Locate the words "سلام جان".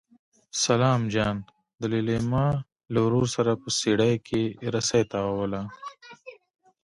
0.65-1.37